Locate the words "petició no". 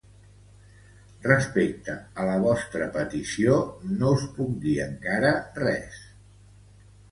2.97-4.11